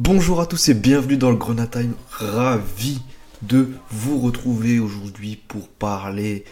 [0.00, 1.92] Bonjour à tous et bienvenue dans le Grenade Time.
[2.08, 3.02] Ravi
[3.42, 6.44] de vous retrouver aujourd'hui pour parler,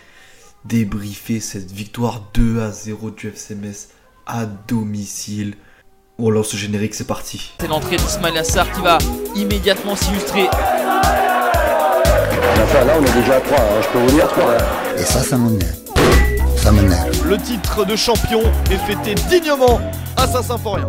[0.65, 3.87] débriefer cette victoire 2 à 0 du FCMS
[4.27, 5.55] à domicile.
[6.19, 7.53] On lance ce générique, c'est parti.
[7.61, 8.99] C'est l'entrée d'Ismail Assar qui va
[9.37, 10.49] immédiatement s'illustrer.
[10.49, 10.65] Enfin,
[12.85, 14.57] là, on est déjà à 3, hein, je peux vous dire 3.
[14.99, 15.77] Et ça, ça m'énerve.
[16.57, 17.25] Ça m'énerve.
[17.25, 18.43] Le titre de champion
[18.73, 19.81] est fêté dignement
[20.17, 20.89] à Saint-Symphorien.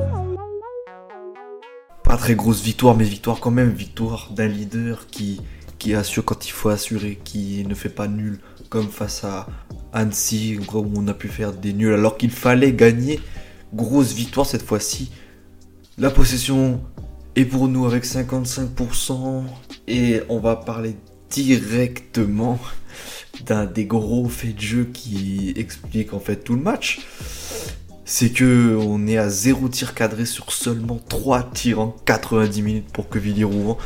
[2.07, 3.71] Pas très grosse victoire, mais victoire quand même.
[3.71, 5.41] Victoire d'un leader qui,
[5.77, 8.39] qui assure quand il faut assurer, qui ne fait pas nul,
[8.69, 9.45] comme face à
[9.91, 13.19] Annecy, où on a pu faire des nuls alors qu'il fallait gagner.
[13.73, 15.11] Grosse victoire cette fois-ci.
[15.97, 16.79] La possession
[17.35, 19.43] est pour nous avec 55%.
[19.89, 20.95] Et on va parler
[21.29, 22.57] directement
[23.45, 27.01] d'un des gros faits de jeu qui explique en fait tout le match.
[28.09, 32.91] C'est que on est à 0 tir cadré sur seulement 3 tirs en 90 minutes
[32.93, 33.77] pour que Rouen.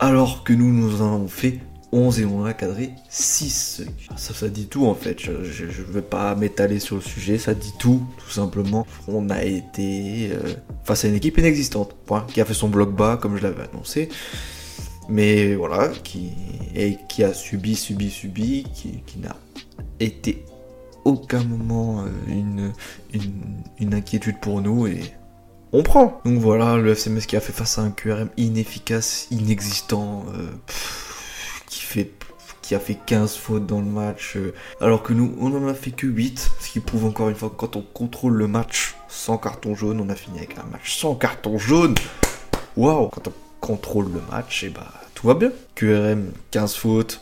[0.00, 1.60] Alors que nous, nous en avons fait
[1.92, 3.82] 11 et on a cadré 6.
[4.16, 5.20] Ça, ça dit tout en fait.
[5.20, 8.88] Je ne vais pas m'étaler sur le sujet, ça dit tout, tout simplement.
[9.06, 11.94] On a été euh, face à une équipe inexistante,
[12.26, 14.08] qui a fait son bloc bas comme je l'avais annoncé
[15.08, 16.32] mais voilà, qui,
[16.74, 19.36] et qui a subi, subi, subi, qui, n'a
[19.98, 20.44] été
[21.08, 22.70] aucun moment euh,
[23.80, 25.00] une, inquiétude pour nous et
[25.72, 26.20] on prend.
[26.24, 30.48] Donc voilà, le FCMS qui a fait face à un QRM inefficace, inexistant, euh,
[31.66, 32.12] qui, fait,
[32.62, 35.74] qui a fait 15 fautes dans le match, euh, alors que nous, on en a
[35.74, 38.94] fait que 8, ce qui prouve encore une fois que quand on contrôle le match
[39.08, 41.94] sans carton jaune, on a fini avec un match sans carton jaune.
[42.76, 45.50] Waouh Quand on contrôle le match, et bah tout va bien.
[45.74, 47.20] QRM, 15 fautes,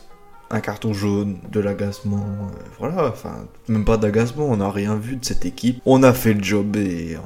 [0.49, 5.17] un carton jaune, de l'agacement, euh, voilà, enfin, même pas d'agacement, on n'a rien vu
[5.17, 5.81] de cette équipe.
[5.85, 7.17] On a fait le job et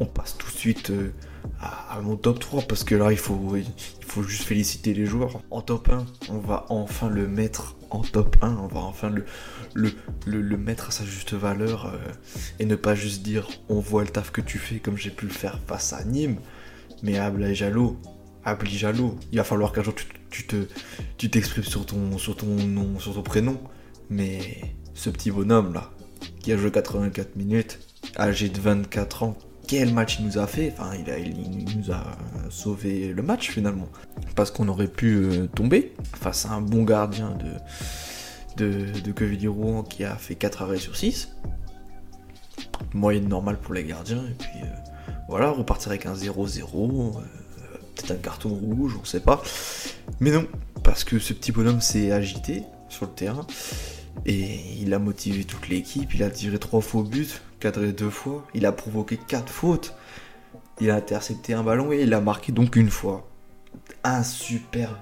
[0.00, 1.12] on, passe tout de suite euh,
[1.60, 3.40] à, mon top 3 parce que là, il faut,
[4.26, 5.40] juste féliciter les joueurs.
[5.50, 9.10] En top 1, on va enfin le mettre en top 1, on va enfin
[9.74, 11.98] le, mettre à sa juste valeur euh,
[12.58, 15.26] et ne pas juste dire on voit le taf que tu fais comme j'ai pu
[15.26, 16.36] le faire face à Nîmes,
[17.02, 17.96] mais à Blaise-Jalot,
[18.44, 19.16] Abli Jalo.
[19.30, 20.04] Il va falloir qu'un jour tu,
[20.46, 20.66] te,
[21.18, 23.58] tu t'exprimes sur ton, sur ton nom, sur ton prénom.
[24.10, 24.40] Mais
[24.94, 25.90] ce petit bonhomme là,
[26.40, 27.78] qui a joué 84 minutes,
[28.18, 29.36] âgé de 24 ans,
[29.68, 30.72] quel match il nous a fait?
[30.76, 32.04] Enfin, il, a, il nous a
[32.50, 33.88] sauvé le match finalement.
[34.34, 37.36] Parce qu'on aurait pu euh, tomber face à un bon gardien
[38.56, 41.28] de, de, de Rouen qui a fait 4 arrêts sur 6.
[42.92, 44.24] Moyenne normale pour les gardiens.
[44.24, 47.22] Et puis euh, voilà, repartir avec un 0-0
[47.94, 49.42] peut-être un carton rouge, on sait pas.
[50.20, 50.46] Mais non,
[50.84, 53.46] parce que ce petit bonhomme s'est agité sur le terrain
[54.26, 56.14] et il a motivé toute l'équipe.
[56.14, 58.46] Il a tiré trois fois au but, cadré deux fois.
[58.54, 59.94] Il a provoqué quatre fautes.
[60.80, 63.28] Il a intercepté un ballon et il a marqué donc une fois.
[64.04, 64.96] Un superbe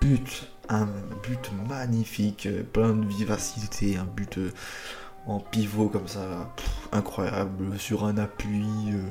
[0.00, 0.86] but, un
[1.22, 4.52] but magnifique, plein de vivacité, un but euh,
[5.26, 6.52] en pivot comme ça,
[6.92, 9.02] incroyable, sur un appui, euh,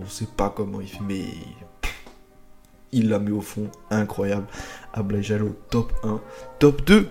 [0.00, 1.24] on sait pas comment il fait, mais
[2.92, 4.46] il la met au fond, incroyable.
[5.20, 6.20] Jalo, top 1.
[6.58, 7.08] Top 2,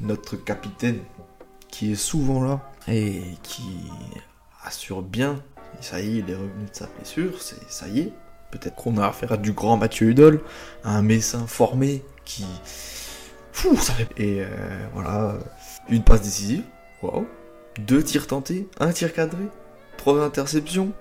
[0.00, 0.98] notre capitaine,
[1.68, 3.62] qui est souvent là et qui
[4.64, 5.40] assure bien.
[5.80, 8.12] ça y est, il est revenu de sa blessure, c'est ça y est.
[8.50, 10.40] Peut-être qu'on a affaire à du grand Mathieu Hudol,
[10.84, 12.44] un Messin formé qui.
[13.52, 14.08] Fou, ça fait.
[14.16, 14.46] Et euh,
[14.92, 15.38] voilà,
[15.88, 16.64] une passe décisive,
[17.02, 17.26] waouh.
[17.78, 19.44] Deux tirs tentés, un tir cadré,
[19.96, 20.92] trois interceptions,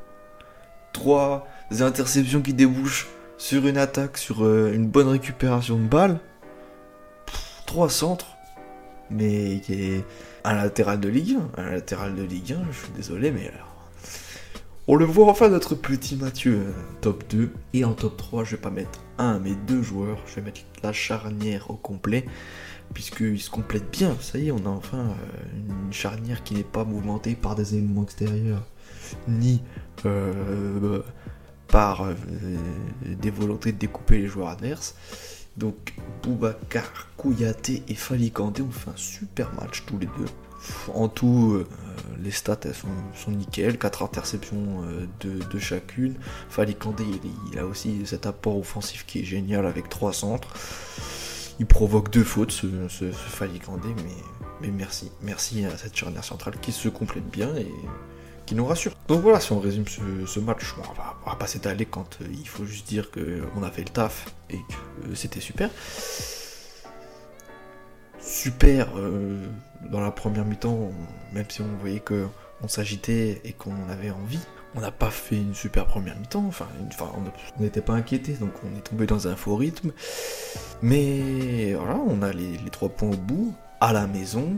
[0.93, 1.45] trois
[1.81, 3.09] interceptions qui débouchent
[3.41, 6.19] sur une attaque, sur euh, une bonne récupération de balles.
[7.65, 8.37] trois centres.
[9.09, 10.05] Mais qui est
[10.43, 11.61] un latéral de Ligue 1.
[11.61, 13.89] Un latéral de Ligue 1, je suis désolé, mais alors.
[14.87, 16.71] On le voit enfin notre petit Mathieu, euh,
[17.01, 17.51] top 2.
[17.73, 20.19] Et en top 3, je vais pas mettre un, mais deux joueurs.
[20.27, 22.27] Je vais mettre la charnière au complet.
[22.93, 24.15] Puisqu'ils se complètent bien.
[24.21, 27.73] Ça y est, on a enfin euh, une charnière qui n'est pas mouvementée par des
[27.73, 28.61] éléments extérieurs.
[29.27, 29.63] Ni
[31.71, 32.13] par euh,
[33.05, 34.95] des volontés de découper les joueurs adverses.
[35.57, 35.93] Donc
[36.23, 40.27] Boubacar, Kouyaté et Falikandé ont fait un super match tous les deux.
[40.93, 41.67] En tout, euh,
[42.21, 42.59] les stats
[43.15, 46.15] sont, nickel, 4 interceptions euh, de, chacune.
[46.49, 50.49] Falikandé, il, il, a aussi cet apport offensif qui est génial avec 3 centres.
[51.59, 53.05] Il provoque deux fautes, ce, ce,
[54.61, 55.11] mais merci.
[55.21, 57.71] Merci à cette charnière centrale qui se complète bien et
[58.55, 58.93] nous rassure.
[59.07, 62.47] Donc voilà, si on résume ce, match, on, va, va, pas s'étaler quand euh, il
[62.47, 65.69] faut juste dire qu'on a fait le taf et que euh, c'était super.
[68.19, 69.37] Super euh,
[69.89, 70.91] dans la première mi-temps,
[71.33, 74.39] même si on voyait qu'on s'agitait et qu'on avait envie,
[74.75, 76.67] On n'a pas fait une super première mi-temps, enfin,
[77.57, 79.91] on n'était pas inquiété, donc on est tombé dans un faux rythme.
[80.81, 84.57] Mais voilà, on a les, trois points au bout, à la maison.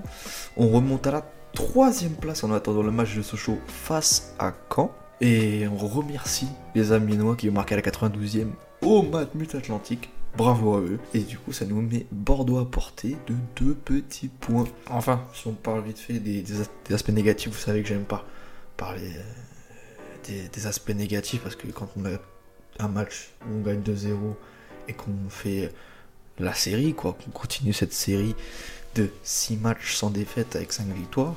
[0.58, 4.92] On remonte à la troisième place en attendant le match de Sochaux face à Caen.
[5.22, 8.48] Et on remercie les Aminois qui ont marqué à la 92e
[8.82, 10.10] au Matmut Atlantique.
[10.36, 11.00] Bravo à eux.
[11.14, 14.66] Et du coup, ça nous met Bordeaux à portée de deux petits points.
[14.90, 16.44] Enfin, si on parle vite fait des,
[16.92, 18.26] aspects négatifs, vous savez que j'aime pas
[18.76, 19.12] parler
[20.30, 22.18] euh, des, aspects négatifs parce que quand on a
[22.80, 24.16] un match où on gagne 2-0
[24.88, 25.72] et qu'on fait
[26.40, 28.36] la série, quoi, qu'on continue cette série
[28.96, 31.36] de 6 matchs sans défaite avec 5 victoires,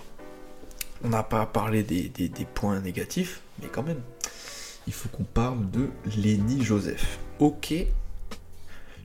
[1.04, 4.00] on n'a pas parlé des, des, points négatifs, mais quand même,
[4.86, 7.18] il faut qu'on parle de Lenny Joseph.
[7.38, 7.74] Ok,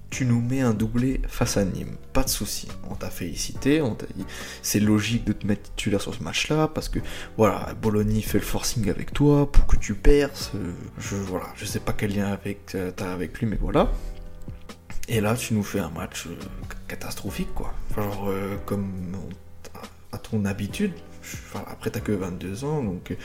[0.09, 2.67] tu nous mets un doublé face à Nîmes, pas de souci.
[2.89, 4.25] On t'a félicité, on t'a dit
[4.61, 6.99] c'est logique de te mettre titulaire sur ce match-là parce que
[7.37, 10.51] voilà, Bologna fait le forcing avec toi pour que tu perces.
[10.97, 13.89] Je voilà, je sais pas quel lien avec euh, t'as avec lui, mais voilà.
[15.07, 16.35] Et là, tu nous fais un match euh,
[16.87, 17.73] catastrophique, quoi.
[17.95, 19.15] genre euh, comme
[20.11, 20.93] à ton habitude.
[21.53, 23.15] Après, t'as que 22 ans, donc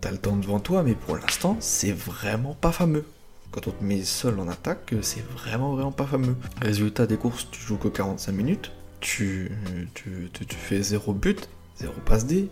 [0.00, 3.04] t'as le temps devant toi, mais pour l'instant, c'est vraiment pas fameux.
[3.50, 6.36] Quand on te met seul en attaque, c'est vraiment vraiment pas fameux.
[6.60, 9.50] Résultat des courses, tu joues que 45 minutes, tu,
[9.94, 11.48] tu, fais 0 but,
[11.78, 12.48] 0 passe D,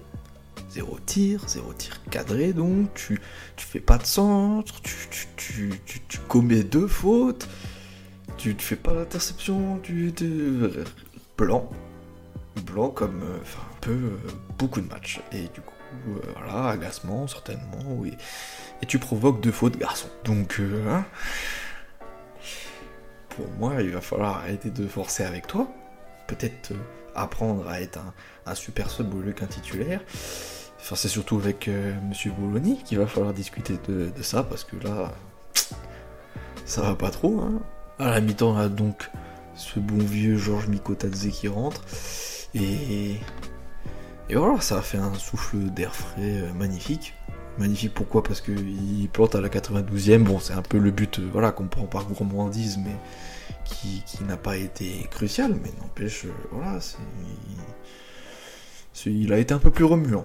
[0.71, 3.21] 0 tir, 0 tir cadré, donc tu,
[3.57, 4.95] tu fais pas de centre, tu,
[5.37, 5.73] tu,
[6.09, 7.49] tu commets deux fautes,
[8.41, 10.13] tu ne fais pas l'interception, tu
[11.37, 11.69] blanc,
[12.65, 14.19] blanc comme euh, un peu euh,
[14.59, 15.21] beaucoup de matchs.
[15.33, 15.75] Et du coup,
[16.09, 18.17] euh, voilà, agacement certainement, oui
[18.83, 20.09] et tu provoques deux fautes, garçon.
[20.25, 21.05] Donc, hein,
[23.29, 25.69] pour moi, il va falloir arrêter de forcer avec toi.
[26.27, 26.73] Peut-être
[27.15, 27.99] apprendre à être
[28.47, 30.01] un, super sub au lieu qu'un titulaire.
[30.81, 34.77] Enfin, c'est surtout avec euh, Monsieur Bologna qu'il va falloir discuter de, ça, parce que
[34.77, 35.13] là,
[36.65, 37.41] ça va pas trop.
[37.41, 37.61] Hein.
[38.01, 39.11] À la mi-temps, on a donc
[39.55, 41.85] ce bon vieux Georges Mikotadze qui rentre.
[42.55, 43.17] Et,
[44.33, 47.13] voilà, ça a fait un souffle d'air frais magnifique
[47.59, 47.93] magnifique.
[47.93, 48.23] Pourquoi?
[48.23, 50.25] Parce qu'il plante à la 92e.
[50.25, 52.97] Bon, c'est un peu le but, euh, voilà, qu'on prend par gourmandise, mais
[53.67, 55.55] qui, n'a pas été crucial.
[55.63, 56.97] Mais n'empêche, euh, voilà, c'est,
[59.13, 60.25] il a été un peu plus remuant.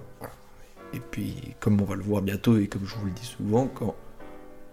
[0.94, 3.66] Et puis, comme on va le voir bientôt, et comme je vous le dis souvent,
[3.66, 3.94] quand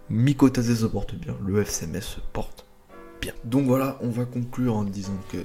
[0.09, 2.65] Mikotase se porte bien, le FCMS se porte
[3.23, 3.33] bien.
[3.43, 5.37] Donc voilà, on va conclure en disant que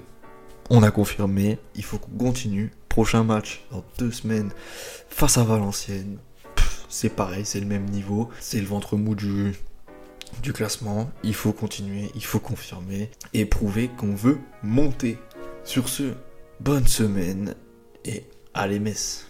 [0.70, 2.72] on a confirmé, il faut qu'on continue.
[2.88, 4.50] Prochain match dans deux semaines
[5.08, 6.18] face à Valenciennes
[6.88, 9.54] c'est pareil, c'est le même niveau, c'est le ventre mou du,
[10.42, 15.18] du classement, il faut continuer, il faut confirmer et prouver qu'on veut monter.
[15.64, 16.14] Sur ce,
[16.60, 17.54] bonne semaine
[18.04, 19.27] et allez messe